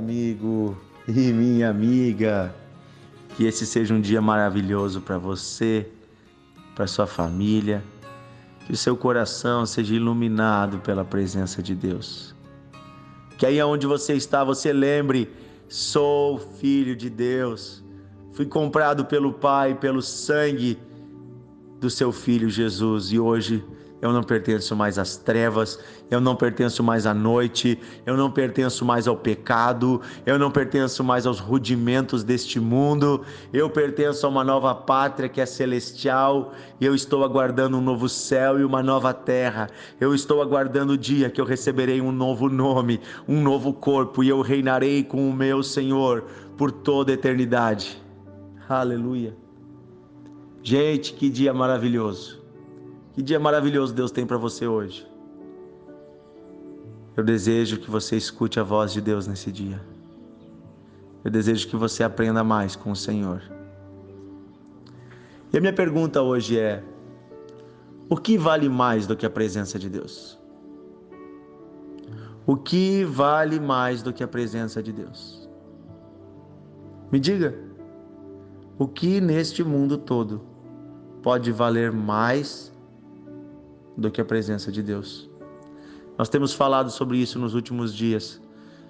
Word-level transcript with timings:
amigo 0.00 0.76
e 1.06 1.32
minha 1.32 1.68
amiga. 1.70 2.54
Que 3.36 3.44
esse 3.44 3.64
seja 3.64 3.94
um 3.94 4.00
dia 4.00 4.20
maravilhoso 4.20 5.00
para 5.00 5.18
você, 5.18 5.86
para 6.74 6.86
sua 6.86 7.06
família. 7.06 7.84
Que 8.66 8.72
o 8.72 8.76
seu 8.76 8.96
coração 8.96 9.64
seja 9.64 9.94
iluminado 9.94 10.78
pela 10.80 11.04
presença 11.04 11.62
de 11.62 11.74
Deus. 11.74 12.34
Que 13.38 13.46
aí 13.46 13.62
onde 13.62 13.86
você 13.86 14.14
está, 14.14 14.42
você 14.42 14.72
lembre: 14.72 15.30
sou 15.68 16.38
filho 16.38 16.96
de 16.96 17.08
Deus. 17.08 17.84
Fui 18.32 18.46
comprado 18.46 19.04
pelo 19.04 19.32
Pai, 19.32 19.74
pelo 19.74 20.00
sangue 20.00 20.78
do 21.78 21.90
seu 21.90 22.10
filho 22.12 22.48
Jesus 22.48 23.12
e 23.12 23.18
hoje 23.18 23.64
eu 24.02 24.12
não 24.12 24.22
pertenço 24.22 24.74
mais 24.74 24.98
às 24.98 25.16
trevas, 25.16 25.78
eu 26.10 26.20
não 26.20 26.34
pertenço 26.34 26.82
mais 26.82 27.06
à 27.06 27.12
noite, 27.12 27.78
eu 28.06 28.16
não 28.16 28.30
pertenço 28.30 28.84
mais 28.84 29.06
ao 29.06 29.16
pecado, 29.16 30.00
eu 30.24 30.38
não 30.38 30.50
pertenço 30.50 31.04
mais 31.04 31.26
aos 31.26 31.38
rudimentos 31.38 32.24
deste 32.24 32.58
mundo, 32.58 33.22
eu 33.52 33.68
pertenço 33.68 34.26
a 34.26 34.28
uma 34.28 34.42
nova 34.42 34.74
pátria 34.74 35.28
que 35.28 35.40
é 35.40 35.46
celestial 35.46 36.52
e 36.80 36.86
eu 36.86 36.94
estou 36.94 37.24
aguardando 37.24 37.76
um 37.76 37.80
novo 37.80 38.08
céu 38.08 38.58
e 38.58 38.64
uma 38.64 38.82
nova 38.82 39.12
terra. 39.12 39.68
Eu 40.00 40.14
estou 40.14 40.40
aguardando 40.40 40.94
o 40.94 40.98
dia 40.98 41.28
que 41.30 41.40
eu 41.40 41.44
receberei 41.44 42.00
um 42.00 42.12
novo 42.12 42.48
nome, 42.48 43.00
um 43.28 43.42
novo 43.42 43.72
corpo 43.72 44.24
e 44.24 44.28
eu 44.28 44.40
reinarei 44.40 45.04
com 45.04 45.28
o 45.28 45.32
meu 45.32 45.62
Senhor 45.62 46.24
por 46.56 46.70
toda 46.72 47.12
a 47.12 47.14
eternidade. 47.14 48.02
Aleluia. 48.68 49.36
Gente, 50.62 51.14
que 51.14 51.28
dia 51.28 51.52
maravilhoso. 51.52 52.39
Que 53.12 53.22
dia 53.22 53.40
maravilhoso 53.40 53.92
Deus 53.92 54.10
tem 54.10 54.24
para 54.24 54.36
você 54.36 54.66
hoje. 54.66 55.06
Eu 57.16 57.24
desejo 57.24 57.78
que 57.78 57.90
você 57.90 58.16
escute 58.16 58.60
a 58.60 58.62
voz 58.62 58.92
de 58.92 59.00
Deus 59.00 59.26
nesse 59.26 59.50
dia. 59.50 59.80
Eu 61.24 61.30
desejo 61.30 61.68
que 61.68 61.76
você 61.76 62.02
aprenda 62.04 62.42
mais 62.44 62.76
com 62.76 62.92
o 62.92 62.96
Senhor. 62.96 63.42
E 65.52 65.58
a 65.58 65.60
minha 65.60 65.72
pergunta 65.72 66.22
hoje 66.22 66.58
é: 66.58 66.82
o 68.08 68.16
que 68.16 68.38
vale 68.38 68.68
mais 68.68 69.06
do 69.06 69.16
que 69.16 69.26
a 69.26 69.30
presença 69.30 69.78
de 69.78 69.90
Deus? 69.90 70.38
O 72.46 72.56
que 72.56 73.04
vale 73.04 73.60
mais 73.60 74.02
do 74.02 74.12
que 74.12 74.22
a 74.22 74.28
presença 74.28 74.82
de 74.82 74.92
Deus? 74.92 75.48
Me 77.12 77.18
diga, 77.18 77.54
o 78.78 78.86
que 78.86 79.20
neste 79.20 79.62
mundo 79.62 79.98
todo 79.98 80.40
pode 81.22 81.52
valer 81.52 81.92
mais 81.92 82.69
do 84.00 84.10
que 84.10 84.20
a 84.20 84.24
presença 84.24 84.72
de 84.72 84.82
Deus. 84.82 85.28
Nós 86.16 86.28
temos 86.28 86.52
falado 86.52 86.90
sobre 86.90 87.18
isso 87.18 87.38
nos 87.38 87.54
últimos 87.54 87.94
dias, 87.94 88.40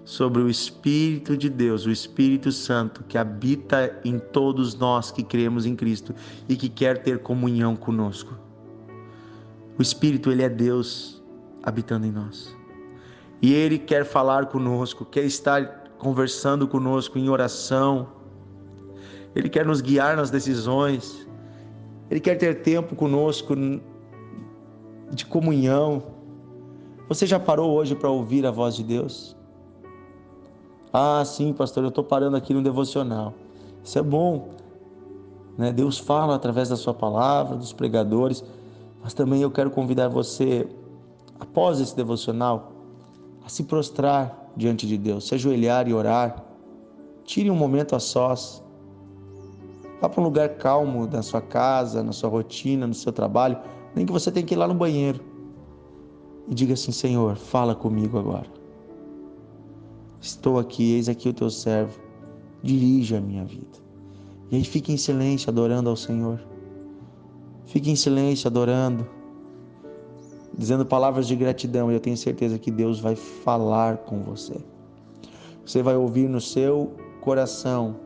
sobre 0.05 0.41
o 0.41 0.49
Espírito 0.49 1.37
de 1.37 1.51
Deus, 1.51 1.85
o 1.85 1.91
Espírito 1.91 2.51
Santo 2.51 3.05
que 3.05 3.19
habita 3.19 4.01
em 4.05 4.19
todos 4.19 4.75
nós 4.75 5.11
que 5.11 5.23
cremos 5.23 5.67
em 5.67 5.77
Cristo 5.77 6.15
e 6.49 6.57
que 6.57 6.69
quer 6.69 7.03
ter 7.03 7.19
comunhão 7.19 7.77
conosco. 7.77 8.35
O 9.79 9.83
Espírito, 9.83 10.31
ele 10.31 10.43
é 10.43 10.49
Deus 10.49 11.23
habitando 11.63 12.07
em 12.07 12.13
nós. 12.13 12.57
E 13.43 13.53
ele 13.53 13.79
quer 13.79 14.05
falar 14.05 14.47
conosco, 14.47 15.05
quer 15.05 15.25
estar 15.25 15.85
conversando 15.99 16.69
conosco 16.69 17.19
em 17.19 17.29
oração. 17.29 18.09
Ele 19.35 19.49
quer 19.49 19.65
nos 19.65 19.81
guiar 19.81 20.17
nas 20.17 20.31
decisões. 20.31 21.27
Ele 22.11 22.21
quer 22.21 22.37
ter 22.37 22.63
tempo 22.63 22.95
conosco 22.97 23.55
de 25.11 25.27
comunhão. 25.27 26.03
Você 27.09 27.27
já 27.27 27.39
parou 27.39 27.73
hoje 27.73 27.95
para 27.95 28.11
ouvir 28.11 28.47
a 28.47 28.51
voz 28.51 28.75
de 28.75 28.83
Deus? 28.83 29.37
Ah, 30.93 31.23
sim, 31.25 31.53
pastor, 31.53 31.83
eu 31.83 31.89
estou 31.89 32.05
parando 32.05 32.37
aqui 32.37 32.55
no 32.55 32.63
devocional. 32.63 33.35
Isso 33.83 33.99
é 33.99 34.03
bom. 34.03 34.51
Né? 35.57 35.73
Deus 35.73 35.99
fala 35.99 36.35
através 36.35 36.69
da 36.69 36.77
sua 36.77 36.95
palavra, 36.95 37.57
dos 37.57 37.73
pregadores, 37.73 38.45
mas 39.03 39.15
também 39.15 39.43
eu 39.43 39.51
quero 39.51 39.71
convidar 39.71 40.09
você, 40.09 40.69
após 41.39 41.81
esse 41.81 41.95
devocional, 41.97 42.73
a 43.45 43.49
se 43.49 43.65
prostrar 43.65 44.51
diante 44.57 44.87
de 44.87 44.97
Deus, 44.97 45.27
se 45.27 45.35
ajoelhar 45.35 45.89
e 45.89 45.95
orar. 45.95 46.45
Tire 47.25 47.51
um 47.51 47.57
momento 47.57 47.95
a 47.95 48.01
sós 48.01 48.63
Vá 50.01 50.09
para 50.09 50.21
um 50.21 50.25
lugar 50.25 50.49
calmo 50.51 51.07
da 51.07 51.23
sua 51.23 51.43
casa, 51.43 52.03
na 52.03 52.13
sua 52.13 52.31
rotina, 52.31 52.87
no 52.87 52.95
seu 52.95 53.13
trabalho, 53.13 53.59
nem 53.95 54.07
que 54.07 54.13
você 54.13 54.31
tenha 54.31 54.45
que 54.45 54.55
ir 54.55 54.57
lá 54.57 54.67
no 54.67 54.75
banheiro. 54.75 55.21
E 56.49 56.55
diga 56.55 56.75
assim: 56.75 56.93
Senhor, 56.93 57.37
fala 57.37 57.75
comigo 57.75 58.19
agora. 58.19 58.47
Estou 60.21 60.59
aqui, 60.59 60.95
eis 60.95 61.09
aqui 61.09 61.29
o 61.29 61.33
teu 61.33 61.51
servo. 61.51 61.99
Dirige 62.63 63.17
a 63.17 63.21
minha 63.21 63.45
vida. 63.45 63.79
E 64.51 64.57
aí 64.57 64.65
fique 64.65 64.93
em 64.93 64.97
silêncio 64.97 65.49
adorando 65.49 65.89
ao 65.89 65.97
Senhor. 65.97 66.41
Fique 67.67 67.91
em 67.91 67.97
silêncio 67.97 68.49
adorando, 68.49 69.07
dizendo 70.57 70.85
palavras 70.85 71.27
de 71.27 71.37
gratidão. 71.37 71.91
E 71.91 71.95
eu 71.95 72.01
tenho 72.01 72.17
certeza 72.17 72.59
que 72.59 72.71
Deus 72.71 73.01
vai 73.01 73.15
falar 73.15 73.99
com 73.99 74.23
você. 74.23 74.57
Você 75.65 75.83
vai 75.83 75.97
ouvir 75.97 76.29
no 76.29 76.41
seu 76.41 76.93
coração 77.21 77.97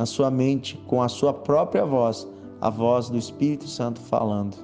na 0.00 0.06
sua 0.06 0.30
mente 0.30 0.78
com 0.86 1.02
a 1.02 1.08
sua 1.08 1.30
própria 1.30 1.84
voz, 1.84 2.26
a 2.58 2.70
voz 2.70 3.10
do 3.10 3.18
Espírito 3.18 3.68
Santo 3.68 4.00
falando. 4.00 4.56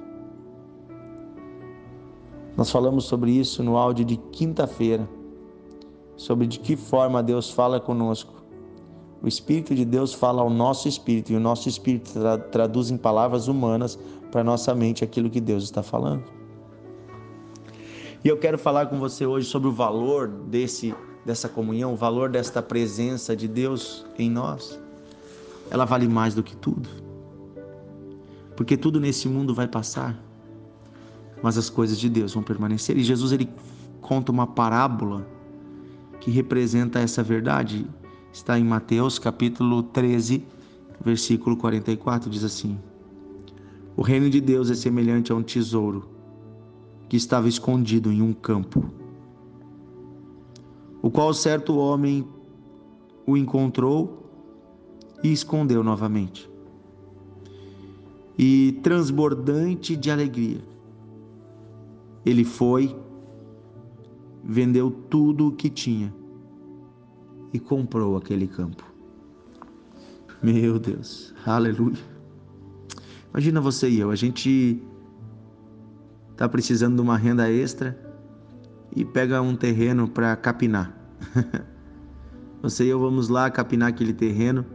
Nós 2.57 2.71
falamos 2.71 3.05
sobre 3.05 3.31
isso 3.31 3.63
no 3.63 3.77
áudio 3.77 4.03
de 4.03 4.17
quinta-feira, 4.17 5.07
sobre 6.15 6.47
de 6.47 6.59
que 6.59 6.75
forma 6.75 7.21
Deus 7.21 7.51
fala 7.51 7.79
conosco. 7.79 8.33
O 9.21 9.27
Espírito 9.27 9.75
de 9.75 9.85
Deus 9.85 10.13
fala 10.13 10.41
ao 10.41 10.49
nosso 10.49 10.87
espírito 10.87 11.31
e 11.31 11.35
o 11.35 11.39
nosso 11.39 11.69
espírito 11.69 12.11
tra 12.11 12.37
traduz 12.37 12.91
em 12.91 12.97
palavras 12.97 13.47
humanas 13.47 13.97
para 14.31 14.43
nossa 14.43 14.73
mente 14.75 15.03
aquilo 15.03 15.29
que 15.29 15.39
Deus 15.39 15.63
está 15.63 15.83
falando. 15.83 16.23
E 18.25 18.27
eu 18.27 18.37
quero 18.37 18.57
falar 18.57 18.87
com 18.87 18.99
você 18.99 19.25
hoje 19.25 19.47
sobre 19.47 19.67
o 19.69 19.71
valor 19.71 20.27
desse 20.27 20.93
dessa 21.25 21.47
comunhão, 21.47 21.93
o 21.93 21.95
valor 21.95 22.29
desta 22.29 22.61
presença 22.61 23.35
de 23.35 23.47
Deus 23.47 24.05
em 24.17 24.29
nós 24.29 24.79
ela 25.69 25.85
vale 25.85 26.07
mais 26.07 26.33
do 26.33 26.43
que 26.43 26.55
tudo. 26.55 26.89
Porque 28.55 28.75
tudo 28.75 28.99
nesse 28.99 29.27
mundo 29.27 29.53
vai 29.53 29.67
passar, 29.67 30.17
mas 31.41 31.57
as 31.57 31.69
coisas 31.69 31.97
de 31.99 32.09
Deus 32.09 32.33
vão 32.33 32.43
permanecer. 32.43 32.97
E 32.97 33.03
Jesus 33.03 33.31
ele 33.31 33.49
conta 34.01 34.31
uma 34.31 34.47
parábola 34.47 35.27
que 36.19 36.31
representa 36.31 36.99
essa 36.99 37.21
verdade. 37.21 37.85
Está 38.31 38.57
em 38.57 38.63
Mateus 38.63 39.17
capítulo 39.17 39.83
13, 39.83 40.43
versículo 41.03 41.55
44, 41.57 42.29
diz 42.29 42.43
assim: 42.43 42.77
O 43.95 44.01
reino 44.01 44.29
de 44.29 44.41
Deus 44.41 44.69
é 44.69 44.75
semelhante 44.75 45.31
a 45.31 45.35
um 45.35 45.43
tesouro 45.43 46.09
que 47.09 47.17
estava 47.17 47.47
escondido 47.47 48.11
em 48.11 48.21
um 48.21 48.33
campo, 48.33 48.83
o 51.01 51.09
qual 51.09 51.33
certo 51.33 51.77
homem 51.77 52.27
o 53.25 53.37
encontrou 53.37 54.29
e 55.23 55.31
escondeu 55.31 55.83
novamente. 55.83 56.49
E 58.37 58.79
transbordante 58.83 59.95
de 59.95 60.11
alegria, 60.11 60.61
ele 62.27 62.43
foi, 62.43 62.93
vendeu 64.43 64.91
tudo 64.91 65.47
o 65.47 65.51
que 65.51 65.69
tinha 65.69 66.13
e 67.53 67.59
comprou 67.59 68.17
aquele 68.17 68.47
campo. 68.47 68.83
Meu 70.43 70.77
Deus, 70.77 71.33
aleluia. 71.45 71.97
Imagina 73.31 73.61
você 73.61 73.89
e 73.89 73.99
eu, 73.99 74.11
a 74.11 74.15
gente 74.15 74.81
está 76.31 76.47
precisando 76.49 76.95
de 76.95 77.01
uma 77.01 77.17
renda 77.17 77.49
extra 77.49 77.97
e 78.95 79.05
pega 79.05 79.41
um 79.41 79.55
terreno 79.55 80.07
para 80.07 80.35
capinar. 80.35 80.95
você 82.61 82.85
e 82.85 82.89
eu 82.89 82.99
vamos 82.99 83.29
lá 83.29 83.49
capinar 83.49 83.89
aquele 83.89 84.13
terreno 84.13 84.65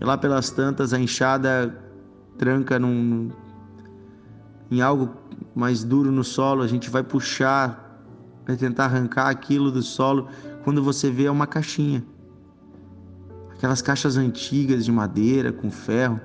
e 0.00 0.04
lá 0.04 0.18
pelas 0.18 0.50
tantas, 0.50 0.92
a 0.92 0.98
enxada 0.98 1.78
tranca 2.38 2.78
num, 2.78 3.28
em 4.70 4.80
algo 4.80 5.10
mais 5.54 5.82
duro 5.82 6.12
no 6.12 6.22
solo, 6.22 6.62
a 6.62 6.66
gente 6.66 6.88
vai 6.88 7.02
puxar, 7.02 8.04
vai 8.46 8.56
tentar 8.56 8.84
arrancar 8.84 9.28
aquilo 9.28 9.70
do 9.70 9.82
solo. 9.82 10.28
Quando 10.62 10.82
você 10.82 11.10
vê, 11.10 11.24
é 11.24 11.30
uma 11.30 11.46
caixinha. 11.46 12.04
Aquelas 13.50 13.82
caixas 13.82 14.16
antigas 14.16 14.84
de 14.84 14.92
madeira, 14.92 15.52
com 15.52 15.70
ferro. 15.70 16.20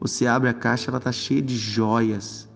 Você 0.00 0.26
abre 0.26 0.48
a 0.48 0.54
caixa, 0.54 0.90
ela 0.90 0.98
está 0.98 1.10
cheia 1.10 1.42
de 1.42 1.56
joias, 1.56 2.48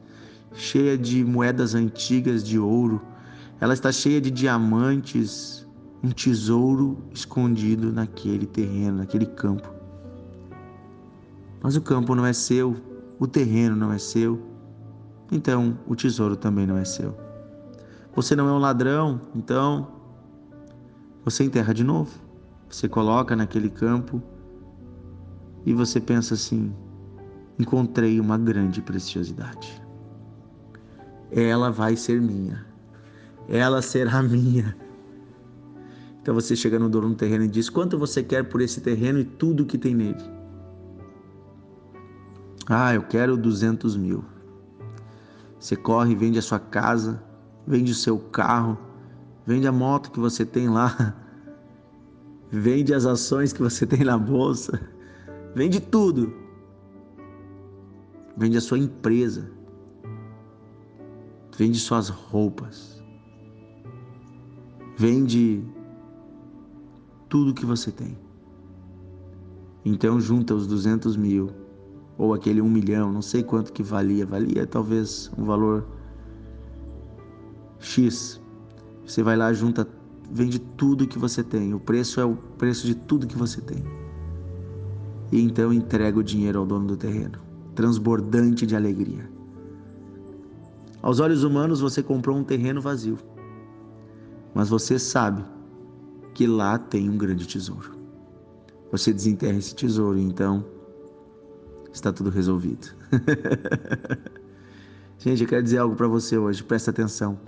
cheia 0.55 0.97
de 0.97 1.25
moedas 1.25 1.75
antigas 1.75 2.45
de 2.45 2.59
ouro. 2.59 3.03
Ela 3.61 3.75
está 3.75 3.91
cheia 3.91 4.21
de 4.21 4.31
diamantes, 4.31 5.67
um 6.03 6.11
tesouro 6.11 7.03
escondido 7.13 7.93
naquele 7.93 8.47
terreno, 8.47 8.99
naquele 8.99 9.27
campo. 9.27 9.69
Mas 11.63 11.77
o 11.77 11.81
campo 11.83 12.15
não 12.15 12.25
é 12.25 12.33
seu, 12.33 12.77
o 13.21 13.29
terreno 13.29 13.77
não 13.77 13.93
é 13.93 13.99
seu, 13.99 14.41
então 15.31 15.79
o 15.87 15.95
tesouro 15.95 16.35
também 16.35 16.67
não 16.67 16.79
é 16.79 16.85
seu. 16.85 17.15
Você 18.17 18.35
não 18.35 18.49
é 18.49 18.53
um 18.53 18.59
ladrão, 18.59 19.21
então 19.35 19.89
Você 21.25 21.45
enterra 21.45 21.75
de 21.75 21.85
novo. 21.85 22.19
Você 22.69 22.89
coloca 22.89 23.37
naquele 23.37 23.69
campo 23.69 24.23
e 25.67 25.75
você 25.75 26.01
pensa 26.01 26.35
assim: 26.35 26.75
encontrei 27.59 28.19
uma 28.19 28.39
grande 28.39 28.81
preciosidade. 28.81 29.83
Ela 31.31 31.71
vai 31.71 31.97
ser 31.97 32.21
minha. 32.21 32.67
Ela 33.49 33.83
será 33.83 34.23
minha. 34.25 34.75
Então 36.23 36.35
você 36.35 36.57
chega 36.57 36.79
no 36.79 36.89
dono 36.89 37.11
do 37.11 37.15
terreno 37.17 37.45
e 37.45 37.49
diz: 37.49 37.69
quanto 37.69 37.99
você 37.99 38.23
quer 38.23 38.49
por 38.49 38.63
esse 38.63 38.81
terreno 38.81 39.19
e 39.21 39.25
tudo 39.25 39.67
que 39.67 39.77
tem 39.77 39.95
nele? 39.95 40.40
Ah, 42.73 42.95
eu 42.95 43.03
quero 43.03 43.37
200 43.37 43.97
mil. 43.97 44.25
Você 45.59 45.75
corre, 45.75 46.15
vende 46.15 46.39
a 46.39 46.43
sua 46.43 46.61
casa, 46.61 47.21
vende 47.67 47.91
o 47.91 47.95
seu 47.97 48.17
carro, 48.17 48.79
vende 49.45 49.67
a 49.67 49.73
moto 49.73 50.13
que 50.13 50.21
você 50.21 50.47
tem 50.47 50.69
lá, 50.69 51.17
vende 52.49 52.95
as 52.95 53.07
ações 53.07 53.53
que 53.53 53.61
você 53.61 53.85
tem 53.85 54.05
na 54.05 54.17
bolsa, 54.17 54.81
vende 55.53 55.81
tudo. 55.81 56.33
Vende 58.37 58.57
a 58.57 58.61
sua 58.61 58.79
empresa, 58.79 59.51
vende 61.59 61.79
suas 61.81 62.09
roupas, 62.09 63.03
vende 64.97 65.65
tudo 67.29 67.53
que 67.53 67.67
você 67.67 67.91
tem. 67.91 68.17
Então 69.85 70.21
junta 70.21 70.55
os 70.55 70.69
200 70.69 71.17
mil 71.17 71.60
ou 72.21 72.35
aquele 72.35 72.61
um 72.61 72.69
milhão, 72.69 73.11
não 73.11 73.23
sei 73.23 73.43
quanto 73.43 73.73
que 73.73 73.83
valia, 73.83 74.27
valia 74.27 74.67
talvez 74.67 75.33
um 75.39 75.45
valor 75.47 75.87
X. 77.79 78.39
Você 79.07 79.23
vai 79.23 79.39
lá, 79.39 79.51
junta, 79.55 79.89
vende 80.31 80.59
tudo 80.59 81.09
que 81.09 81.19
você 81.19 81.43
tem. 81.43 81.73
O 81.73 81.81
preço 81.81 82.21
é 82.21 82.25
o 82.27 82.37
preço 82.37 82.87
de 82.87 82.95
tudo 82.95 83.27
que 83.27 83.39
você 83.39 83.63
tem. 83.63 83.83
E 85.33 85.41
então 85.41 85.73
entrega 85.73 86.19
o 86.19 86.23
dinheiro 86.23 86.59
ao 86.59 86.67
dono 86.67 86.89
do 86.89 86.95
terreno, 86.95 87.39
transbordante 87.75 88.67
de 88.67 88.77
alegria. 88.77 89.27
Aos 91.01 91.21
olhos 91.21 91.43
humanos, 91.43 91.81
você 91.81 92.03
comprou 92.03 92.37
um 92.37 92.45
terreno 92.45 92.83
vazio, 92.83 93.17
mas 94.55 94.69
você 94.69 94.99
sabe 94.99 95.43
que 96.35 96.47
lá 96.47 96.77
tem 96.77 97.09
um 97.09 97.17
grande 97.17 97.49
tesouro. 97.49 97.93
Você 98.93 99.11
desenterra 99.11 99.57
esse 99.57 99.75
tesouro, 99.75 100.19
então 100.19 100.63
está 101.93 102.13
tudo 102.13 102.31
resolvido. 102.31 102.89
Gente, 105.19 105.43
eu 105.43 105.49
quero 105.49 105.63
dizer 105.63 105.79
algo 105.79 105.95
para 105.95 106.09
você 106.09 106.39
hoje, 106.39 106.63
presta 106.63 106.91
atenção. 106.91 107.39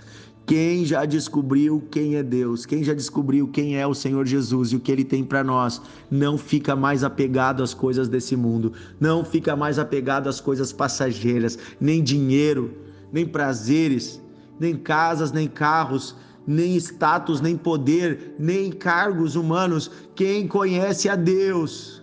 Quem 0.45 0.85
já 0.85 1.05
descobriu 1.05 1.81
quem 1.89 2.17
é 2.17 2.23
Deus, 2.23 2.65
quem 2.65 2.83
já 2.83 2.93
descobriu 2.93 3.47
quem 3.47 3.77
é 3.77 3.87
o 3.87 3.93
Senhor 3.93 4.25
Jesus 4.25 4.71
e 4.71 4.75
o 4.75 4.79
que 4.79 4.91
ele 4.91 5.05
tem 5.05 5.23
para 5.23 5.43
nós, 5.43 5.81
não 6.11 6.37
fica 6.37 6.75
mais 6.75 7.03
apegado 7.03 7.63
às 7.63 7.73
coisas 7.73 8.09
desse 8.09 8.35
mundo, 8.35 8.73
não 8.99 9.23
fica 9.23 9.55
mais 9.55 9.79
apegado 9.79 10.27
às 10.27 10.41
coisas 10.41 10.73
passageiras, 10.73 11.57
nem 11.79 12.03
dinheiro, 12.03 12.77
nem 13.11 13.25
prazeres, 13.25 14.21
nem 14.59 14.75
casas, 14.75 15.31
nem 15.31 15.47
carros, 15.47 16.13
nem 16.45 16.75
status, 16.75 17.39
nem 17.39 17.55
poder, 17.55 18.35
nem 18.37 18.69
cargos 18.69 19.37
humanos. 19.37 19.89
Quem 20.13 20.45
conhece 20.45 21.07
a 21.07 21.15
Deus 21.15 22.02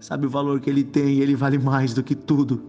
sabe 0.00 0.26
o 0.26 0.30
valor 0.30 0.60
que 0.60 0.70
ele 0.70 0.84
tem, 0.84 1.18
ele 1.18 1.34
vale 1.34 1.58
mais 1.58 1.94
do 1.94 2.02
que 2.02 2.14
tudo. 2.14 2.62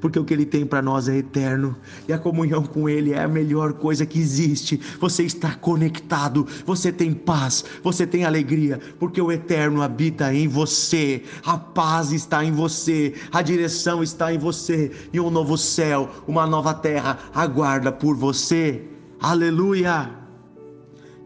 Porque 0.00 0.18
o 0.18 0.24
que 0.24 0.34
ele 0.34 0.46
tem 0.46 0.66
para 0.66 0.82
nós 0.82 1.08
é 1.08 1.16
eterno 1.16 1.76
e 2.08 2.12
a 2.12 2.18
comunhão 2.18 2.62
com 2.62 2.88
ele 2.88 3.12
é 3.12 3.22
a 3.22 3.28
melhor 3.28 3.74
coisa 3.74 4.04
que 4.04 4.18
existe. 4.18 4.80
Você 5.00 5.24
está 5.24 5.54
conectado, 5.54 6.46
você 6.64 6.92
tem 6.92 7.12
paz, 7.12 7.64
você 7.82 8.06
tem 8.06 8.24
alegria, 8.24 8.80
porque 8.98 9.20
o 9.20 9.30
eterno 9.30 9.82
habita 9.82 10.32
em 10.32 10.48
você. 10.48 11.22
A 11.44 11.56
paz 11.56 12.12
está 12.12 12.44
em 12.44 12.52
você, 12.52 13.14
a 13.32 13.42
direção 13.42 14.02
está 14.02 14.32
em 14.32 14.38
você 14.38 14.90
e 15.12 15.20
um 15.20 15.30
novo 15.30 15.56
céu, 15.56 16.10
uma 16.26 16.46
nova 16.46 16.74
terra 16.74 17.18
aguarda 17.34 17.92
por 17.92 18.16
você. 18.16 18.82
Aleluia! 19.20 20.10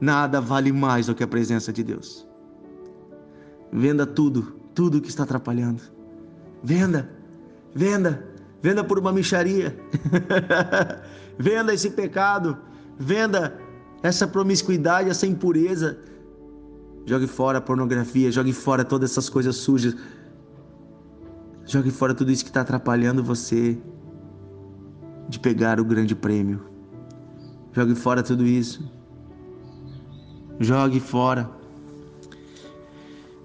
Nada 0.01 0.41
vale 0.41 0.73
mais 0.73 1.07
do 1.07 1.15
que 1.15 1.25
a 1.25 1.29
presença 1.29 1.73
de 1.73 1.83
Deus. 1.83 2.27
Venda 3.73 4.07
tudo 4.07 4.59
tudo 4.79 5.01
que 5.01 5.09
está 5.09 5.25
atrapalhando. 5.25 5.83
Venda, 6.63 7.11
venda, 7.75 8.25
venda 8.63 8.85
por 8.85 8.97
uma 8.97 9.11
micharia. 9.11 9.77
venda 11.37 11.75
esse 11.75 11.91
pecado, 11.91 12.57
venda 12.97 13.59
essa 14.05 14.29
promiscuidade, 14.29 15.11
essa 15.11 15.27
impureza. 15.27 15.99
Jogue 17.05 17.27
fora 17.27 17.59
a 17.59 17.61
pornografia, 17.61 18.31
jogue 18.31 18.53
fora 18.53 18.85
todas 18.85 19.11
essas 19.11 19.29
coisas 19.29 19.57
sujas. 19.57 19.97
Jogue 21.67 21.91
fora 21.91 22.15
tudo 22.15 22.31
isso 22.31 22.45
que 22.45 22.51
está 22.51 22.61
atrapalhando 22.61 23.21
você 23.25 23.77
de 25.29 25.41
pegar 25.41 25.81
o 25.81 25.85
grande 25.85 26.15
prêmio. 26.15 26.61
Jogue 27.73 27.97
fora 27.97 28.23
tudo 28.23 28.47
isso. 28.47 28.89
Jogue 30.61 31.01
fora. 31.01 31.58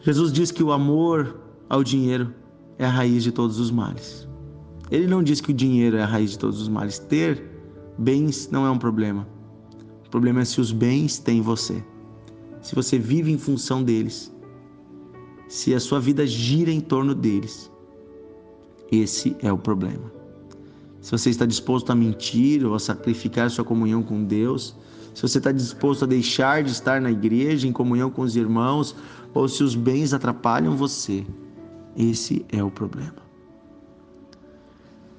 Jesus 0.03 0.33
diz 0.33 0.51
que 0.51 0.61
o 0.61 0.73
amor 0.73 1.39
ao 1.69 1.81
dinheiro 1.81 2.33
é 2.77 2.85
a 2.85 2.89
raiz 2.89 3.23
de 3.23 3.31
todos 3.31 3.57
os 3.57 3.71
males. 3.71 4.27
Ele 4.91 5.07
não 5.07 5.23
diz 5.23 5.39
que 5.39 5.51
o 5.51 5.53
dinheiro 5.53 5.95
é 5.95 6.03
a 6.03 6.05
raiz 6.05 6.31
de 6.31 6.39
todos 6.39 6.61
os 6.61 6.67
males. 6.67 6.99
Ter 6.99 7.41
bens 7.97 8.49
não 8.51 8.65
é 8.65 8.69
um 8.69 8.77
problema. 8.77 9.25
O 10.05 10.09
problema 10.09 10.41
é 10.41 10.45
se 10.45 10.59
os 10.59 10.73
bens 10.73 11.19
têm 11.19 11.41
você. 11.41 11.81
Se 12.61 12.75
você 12.75 12.99
vive 12.99 13.31
em 13.31 13.37
função 13.37 13.81
deles. 13.81 14.29
Se 15.47 15.73
a 15.73 15.79
sua 15.79 16.01
vida 16.01 16.27
gira 16.27 16.69
em 16.69 16.81
torno 16.81 17.15
deles. 17.15 17.71
Esse 18.91 19.37
é 19.39 19.53
o 19.53 19.57
problema. 19.57 20.11
Se 20.99 21.11
você 21.11 21.29
está 21.29 21.45
disposto 21.45 21.91
a 21.91 21.95
mentir 21.95 22.65
ou 22.65 22.75
a 22.75 22.79
sacrificar 22.79 23.49
sua 23.49 23.63
comunhão 23.63 24.03
com 24.03 24.25
Deus, 24.25 24.75
se 25.13 25.21
você 25.21 25.37
está 25.37 25.51
disposto 25.51 26.03
a 26.03 26.07
deixar 26.07 26.63
de 26.63 26.71
estar 26.71 26.99
na 26.99 27.11
igreja, 27.11 27.67
em 27.67 27.71
comunhão 27.71 28.09
com 28.09 28.23
os 28.23 28.35
irmãos, 28.35 28.95
ou 29.33 29.47
se 29.47 29.63
os 29.63 29.75
bens 29.75 30.13
atrapalham 30.13 30.75
você. 30.75 31.25
Esse 31.95 32.45
é 32.51 32.63
o 32.63 32.71
problema. 32.71 33.23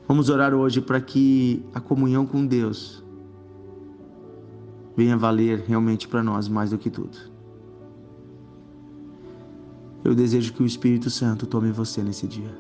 Vamos 0.07 0.29
orar 0.29 0.53
hoje 0.53 0.81
para 0.81 1.01
que 1.01 1.65
a 1.73 1.81
comunhão 1.81 2.27
com 2.27 2.45
Deus 2.45 3.03
venha 4.97 5.17
valer 5.17 5.65
realmente 5.67 6.07
para 6.07 6.23
nós 6.23 6.49
mais 6.49 6.71
do 6.71 6.79
que 6.79 6.91
tudo. 6.91 7.17
Eu 10.05 10.15
desejo 10.15 10.53
que 10.53 10.63
o 10.63 10.67
Espírito 10.67 11.09
Santo 11.09 11.47
tome 11.47 11.73
você 11.73 12.03
nesse 12.03 12.27
dia. 12.27 12.55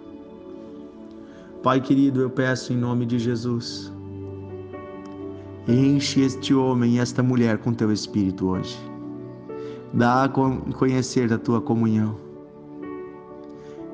Pai 1.63 1.81
querido, 1.81 2.21
eu 2.21 2.31
peço 2.31 2.73
em 2.73 2.77
nome 2.77 3.05
de 3.05 3.19
Jesus 3.19 3.94
Enche 5.67 6.21
este 6.21 6.53
homem 6.53 6.97
e 6.97 6.99
esta 6.99 7.23
mulher 7.23 7.57
com 7.57 7.73
teu 7.73 7.91
espírito 7.91 8.49
hoje. 8.49 8.79
Dá 9.95 10.25
a 10.25 10.29
conhecer 10.29 11.27
da 11.27 11.39
tua 11.39 11.59
comunhão. 11.59 12.17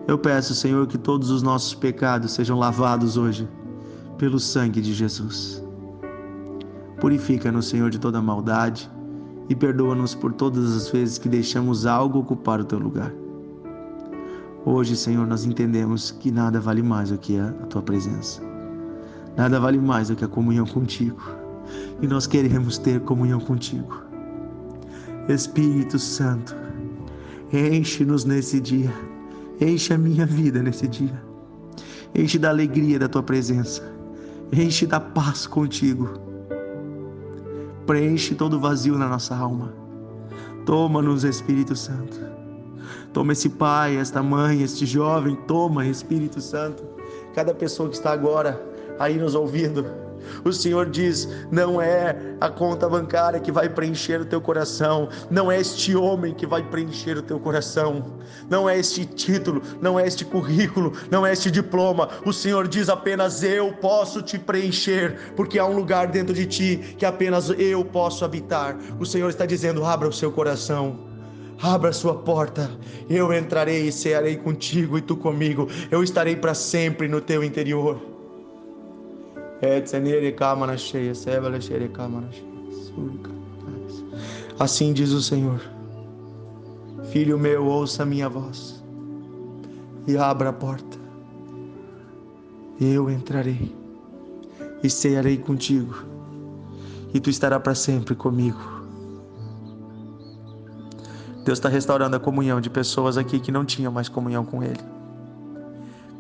Eu 0.09 0.19
peço, 0.19 0.53
Senhor, 0.53 0.89
que 0.89 0.99
todos 0.99 1.31
os 1.31 1.43
nossos 1.43 1.73
pecados 1.73 2.33
sejam 2.33 2.59
lavados 2.59 3.17
hoje 3.17 3.49
pelo 4.19 4.41
sangue 4.41 4.81
de 4.81 4.93
Jesus. 4.93 5.63
Purifica-nos, 7.01 7.69
Senhor, 7.69 7.89
de 7.89 8.01
toda 8.01 8.21
maldade 8.21 8.91
e 9.49 9.55
perdoa-nos 9.55 10.13
por 10.13 10.33
todas 10.33 10.75
as 10.75 10.89
vezes 10.91 11.19
que 11.19 11.29
deixamos 11.29 11.87
algo 11.87 12.19
ocupar 12.19 12.61
o 12.61 12.65
teu 12.65 12.81
lugar. 12.81 13.13
Hoje, 14.67 14.97
Senhor, 14.97 15.25
nós 15.25 15.45
entendemos 15.45 16.11
que 16.11 16.33
nada 16.33 16.59
vale 16.61 16.83
mais 16.83 17.11
do 17.11 17.19
que 17.19 17.39
a 17.39 17.53
tua 17.69 17.81
presença. 17.81 18.43
Nada 19.37 19.61
vale 19.61 19.79
mais 19.79 20.09
do 20.09 20.17
que 20.17 20.25
a 20.25 20.29
comunhão 20.29 20.67
contigo 20.67 21.40
e 22.01 22.07
nós 22.07 22.27
queremos 22.27 22.79
ter 22.79 23.01
comunhão 23.01 23.41
contigo. 23.41 24.03
Espírito 25.29 25.99
Santo, 25.99 26.57
enche-nos 27.53 28.25
nesse 28.25 28.61
dia, 28.61 28.93
enche 29.61 29.93
a 29.93 29.99
minha 29.99 30.27
vida 30.27 30.63
nesse 30.63 30.89
dia, 30.89 31.23
enche 32.15 32.39
da 32.39 32.49
alegria 32.49 32.99
da 32.99 33.09
tua 33.09 33.23
presença, 33.23 33.83
enche 34.53 34.87
da 34.87 34.99
paz 34.99 35.47
contigo, 35.47 36.09
preenche 37.87 38.35
todo 38.35 38.57
o 38.57 38.61
vazio 38.61 38.97
na 38.97 39.09
nossa 39.09 39.37
alma. 39.37 39.73
Toma-nos, 40.65 41.25
Espírito 41.25 41.75
Santo. 41.75 42.21
Toma 43.13 43.33
esse 43.33 43.49
pai, 43.49 43.97
esta 43.97 44.23
mãe, 44.23 44.63
este 44.63 44.87
jovem, 44.87 45.35
toma, 45.47 45.87
Espírito 45.87 46.41
Santo. 46.41 46.85
Cada 47.35 47.53
pessoa 47.53 47.89
que 47.89 47.97
está 47.97 48.13
agora 48.13 48.61
aí 48.99 49.19
nos 49.19 49.35
ouvindo, 49.35 49.85
O 50.45 50.53
Senhor 50.53 50.89
diz: 50.89 51.29
não 51.51 51.81
é 51.81 52.17
a 52.41 52.49
conta 52.49 52.89
bancária 52.89 53.41
que 53.41 53.53
vai 53.53 53.69
preencher 53.69 54.21
o 54.21 54.25
teu 54.25 54.41
coração, 54.41 55.09
não 55.31 55.51
é 55.51 55.61
este 55.61 55.95
homem 55.95 56.35
que 56.35 56.47
vai 56.47 56.63
preencher 56.63 57.17
o 57.17 57.23
teu 57.23 57.39
coração, 57.39 58.19
não 58.49 58.69
é 58.69 58.79
este 58.79 59.05
título, 59.05 59.63
não 59.81 59.99
é 59.99 60.07
este 60.07 60.25
currículo, 60.25 60.93
não 61.11 61.27
é 61.27 61.33
este 61.33 61.51
diploma. 61.51 62.09
O 62.25 62.33
Senhor 62.33 62.69
diz 62.69 62.89
apenas: 62.89 63.43
eu 63.43 63.73
posso 63.75 64.23
te 64.23 64.39
preencher, 64.39 65.33
porque 65.37 65.59
há 65.59 65.67
um 65.67 65.77
lugar 65.77 66.09
dentro 66.09 66.35
de 66.35 66.47
ti 66.47 66.95
que 66.99 67.05
apenas 67.05 67.51
eu 67.51 67.85
posso 67.85 68.25
habitar. 68.25 68.77
O 68.99 69.07
Senhor 69.07 69.29
está 69.29 69.47
dizendo: 69.47 69.85
abra 69.85 70.09
o 70.09 70.13
seu 70.13 70.31
coração. 70.31 71.11
Abra 71.63 71.93
sua 71.93 72.15
porta, 72.15 72.71
eu 73.09 73.35
entrarei 73.35 73.87
e 73.87 73.93
cearei 73.93 74.35
contigo 74.35 74.97
e 74.97 75.03
tu 75.03 75.15
comigo. 75.15 75.69
Eu 75.91 76.03
estarei 76.03 76.35
para 76.35 76.55
sempre 76.55 77.07
no 77.07 77.21
teu 77.21 77.45
interior. 77.45 78.01
Assim 84.59 84.93
diz 84.93 85.11
o 85.11 85.23
Senhor: 85.23 85.61
Filho 87.11 87.39
meu, 87.39 87.67
ouça 87.67 88.03
a 88.03 88.07
minha 88.07 88.29
voz 88.29 88.83
e 90.07 90.17
abra 90.17 90.49
a 90.49 90.53
porta. 90.53 90.99
Eu 92.81 93.11
entrarei 93.11 93.75
e 94.83 94.89
cearei 94.89 95.37
contigo, 95.37 95.95
e 97.13 97.21
tu 97.21 97.29
estarás 97.29 97.63
para 97.63 97.75
sempre 97.75 98.15
comigo. 98.15 98.59
Deus 101.45 101.59
está 101.59 101.69
restaurando 101.69 102.17
a 102.17 102.21
comunhão 102.21 102.61
de 102.61 102.71
pessoas 102.71 103.19
aqui 103.19 103.39
que 103.39 103.53
não 103.53 103.65
tinham 103.65 103.93
mais 103.93 104.09
comunhão 104.09 104.45
com 104.45 104.63
Ele. 104.63 104.90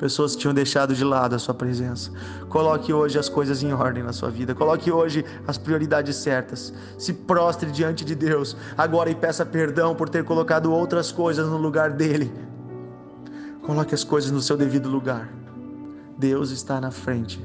Pessoas 0.00 0.34
que 0.34 0.40
tinham 0.40 0.54
deixado 0.54 0.94
de 0.94 1.04
lado 1.04 1.34
a 1.34 1.38
sua 1.38 1.52
presença. 1.52 2.10
Coloque 2.48 2.90
hoje 2.90 3.18
as 3.18 3.28
coisas 3.28 3.62
em 3.62 3.70
ordem 3.74 4.02
na 4.02 4.14
sua 4.14 4.30
vida. 4.30 4.54
Coloque 4.54 4.90
hoje 4.90 5.22
as 5.46 5.58
prioridades 5.58 6.16
certas. 6.16 6.72
Se 6.96 7.12
prostre 7.12 7.70
diante 7.70 8.02
de 8.02 8.14
Deus 8.14 8.56
agora 8.78 9.10
e 9.10 9.14
peça 9.14 9.44
perdão 9.44 9.94
por 9.94 10.08
ter 10.08 10.24
colocado 10.24 10.72
outras 10.72 11.12
coisas 11.12 11.46
no 11.46 11.58
lugar 11.58 11.90
dele. 11.90 12.32
Coloque 13.62 13.94
as 13.94 14.02
coisas 14.02 14.30
no 14.30 14.40
seu 14.40 14.56
devido 14.56 14.88
lugar. 14.88 15.28
Deus 16.16 16.50
está 16.50 16.80
na 16.80 16.90
frente. 16.90 17.38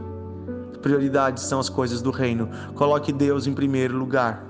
Prioridades 0.82 1.44
são 1.44 1.60
as 1.60 1.68
coisas 1.68 2.02
do 2.02 2.10
reino. 2.10 2.50
Coloque 2.74 3.12
Deus 3.12 3.48
em 3.48 3.54
primeiro 3.54 3.98
lugar. 3.98 4.46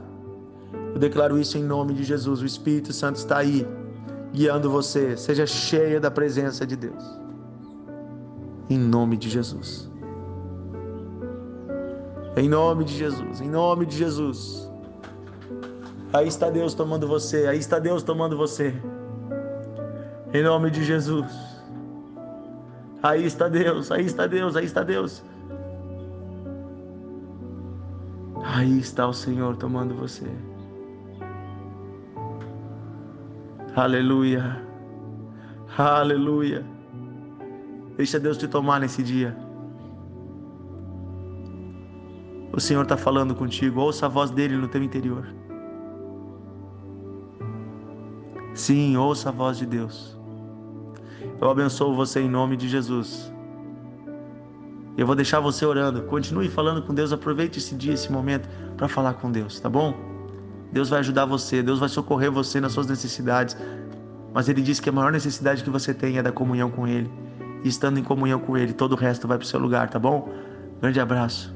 Eu 0.94 1.00
declaro 1.00 1.40
isso 1.40 1.58
em 1.58 1.64
nome 1.64 1.96
de 1.96 2.04
Jesus. 2.04 2.40
O 2.40 2.46
Espírito 2.46 2.94
Santo 2.94 3.16
está 3.16 3.40
aí, 3.40 3.68
guiando 4.32 4.70
você. 4.70 5.18
Seja 5.18 5.48
cheia 5.48 6.00
da 6.00 6.12
presença 6.12 6.68
de 6.68 6.76
Deus. 6.76 7.25
Em 8.70 8.78
nome 8.78 9.18
de 9.18 9.30
Jesus. 9.30 9.90
Em 12.36 12.50
nome 12.50 12.84
de 12.84 12.94
Jesus. 12.94 13.42
Em 13.42 13.50
nome 13.50 13.86
de 13.86 13.96
Jesus. 13.96 14.70
Aí 16.12 16.28
está 16.28 16.50
Deus 16.50 16.74
tomando 16.74 17.08
você. 17.08 17.48
Aí 17.48 17.58
está 17.58 17.80
Deus 17.80 18.04
tomando 18.04 18.36
você. 18.38 18.74
Em 20.34 20.44
nome 20.44 20.72
de 20.72 20.84
Jesus. 20.84 21.32
Aí 23.04 23.26
está 23.26 23.48
Deus. 23.48 23.92
Aí 23.92 24.06
está 24.06 24.28
Deus. 24.28 24.56
Aí 24.56 24.66
está 24.66 24.84
Deus. 24.84 25.24
Aí 28.44 28.80
está 28.80 29.08
o 29.08 29.14
Senhor 29.14 29.56
tomando 29.58 29.94
você. 29.96 30.26
Aleluia. 33.76 34.62
Aleluia. 35.78 36.75
Deixa 37.98 38.20
Deus 38.20 38.38
te 38.38 38.48
tomar 38.48 38.80
nesse 38.80 39.02
dia. 39.02 39.36
O 42.52 42.60
Senhor 42.60 42.84
está 42.84 42.98
falando 42.98 43.36
contigo. 43.36 43.82
Ouça 43.82 44.06
a 44.06 44.10
voz 44.10 44.32
dele 44.32 44.56
no 44.56 44.68
teu 44.68 44.82
interior. 44.82 45.28
Sim, 48.54 48.96
ouça 48.96 49.30
a 49.30 49.32
voz 49.32 49.58
de 49.58 49.66
Deus. 49.66 50.18
Eu 51.42 51.50
abençoo 51.50 51.94
você 51.94 52.22
em 52.22 52.30
nome 52.30 52.56
de 52.56 52.70
Jesus. 52.70 53.32
Eu 54.98 55.06
vou 55.06 55.16
deixar 55.16 55.42
você 55.42 55.66
orando. 55.66 56.04
Continue 56.04 56.48
falando 56.48 56.82
com 56.82 56.94
Deus. 56.94 57.12
Aproveite 57.12 57.60
esse 57.60 57.76
dia, 57.76 57.94
esse 57.94 58.12
momento 58.12 58.48
para 58.78 58.88
falar 58.88 59.16
com 59.16 59.30
Deus, 59.30 59.60
tá 59.60 59.70
bom? 59.70 59.94
Deus 60.72 60.90
vai 60.90 61.00
ajudar 61.00 61.26
você, 61.26 61.62
Deus 61.62 61.80
vai 61.80 61.90
socorrer 61.90 62.32
você 62.32 62.60
nas 62.62 62.72
suas 62.72 62.88
necessidades. 62.88 63.58
Mas 64.34 64.50
Ele 64.50 64.62
diz 64.62 64.80
que 64.80 64.90
a 64.90 64.92
maior 64.92 65.12
necessidade 65.12 65.64
que 65.64 65.70
você 65.70 65.94
tem 65.94 66.18
é 66.18 66.24
da 66.24 66.32
comunhão 66.32 66.70
com 66.72 66.88
Ele. 66.88 67.12
E 67.66 67.68
estando 67.68 68.00
em 68.00 68.04
comunhão 68.04 68.40
com 68.40 68.56
Ele, 68.56 68.74
todo 68.74 68.92
o 68.92 68.96
resto 68.96 69.28
vai 69.28 69.40
para 69.40 69.44
o 69.44 69.48
seu 69.48 69.60
lugar, 69.60 69.90
tá 69.90 69.98
bom? 69.98 70.30
Grande 70.80 71.00
abraço. 71.00 71.54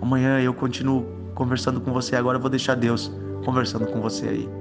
Amanhã 0.00 0.38
eu 0.40 0.52
continuo 0.52 1.06
conversando 1.34 1.80
com 1.80 1.90
você. 1.90 2.14
Agora 2.16 2.36
eu 2.36 2.40
vou 2.42 2.50
deixar 2.50 2.74
Deus 2.74 3.10
conversando 3.46 3.86
com 3.86 3.98
você 3.98 4.28
aí. 4.28 4.57